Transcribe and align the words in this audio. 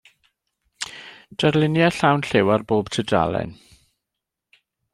Darluniau 1.43 1.93
llawn 1.97 2.25
lliw 2.29 2.49
ar 2.55 2.65
bob 2.71 2.91
tudalen. 2.95 3.53